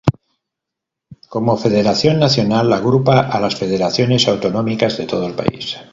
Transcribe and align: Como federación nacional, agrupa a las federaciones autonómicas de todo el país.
Como 1.29 1.57
federación 1.57 2.17
nacional, 2.17 2.73
agrupa 2.73 3.19
a 3.19 3.39
las 3.39 3.55
federaciones 3.55 4.27
autonómicas 4.27 4.97
de 4.97 5.05
todo 5.05 5.27
el 5.27 5.35
país. 5.35 5.77